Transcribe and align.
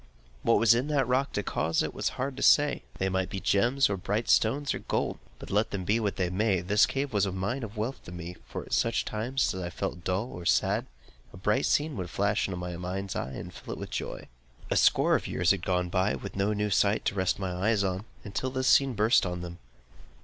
What 0.41 0.57
was 0.57 0.73
in 0.73 0.87
the 0.87 1.05
rock 1.05 1.31
to 1.33 1.43
cause 1.43 1.81
this 1.81 1.89
it 1.89 1.93
was 1.93 2.09
hard 2.17 2.35
to 2.35 2.41
say; 2.41 2.81
they 2.97 3.07
might 3.07 3.29
be 3.29 3.39
gems, 3.39 3.87
or 3.87 3.97
bright 3.97 4.29
stones, 4.29 4.73
or 4.73 4.79
gold. 4.79 5.19
But 5.37 5.51
let 5.51 5.69
them 5.69 5.83
be 5.83 5.99
what 5.99 6.15
they 6.15 6.31
may, 6.31 6.61
this 6.61 6.87
cave 6.87 7.13
was 7.13 7.27
a 7.27 7.31
mine 7.31 7.61
of 7.61 7.77
wealth 7.77 8.03
to 8.05 8.11
me; 8.11 8.35
for 8.47 8.63
at 8.65 8.73
such 8.73 9.05
time 9.05 9.35
as 9.35 9.53
I 9.53 9.69
felt 9.69 10.03
dull 10.03 10.31
or 10.31 10.43
sad, 10.43 10.87
the 11.31 11.37
bright 11.37 11.67
scene 11.67 11.95
would 11.97 12.09
flash 12.09 12.49
on 12.49 12.57
my 12.57 12.75
mind's 12.77 13.15
eye, 13.15 13.33
and 13.33 13.53
fill 13.53 13.73
it 13.75 13.79
with 13.79 13.91
joy. 13.91 14.27
A 14.71 14.75
score 14.75 15.13
of 15.13 15.27
years 15.27 15.51
had 15.51 15.61
gone 15.63 15.89
by, 15.89 16.15
with 16.15 16.35
no 16.35 16.51
new 16.53 16.71
sight 16.71 17.05
to 17.05 17.13
rest 17.13 17.37
my 17.37 17.51
eyes 17.51 17.83
on, 17.83 18.05
till 18.33 18.49
this 18.49 18.67
scene 18.67 18.95
burst 18.95 19.23
on 19.27 19.41
them. 19.41 19.59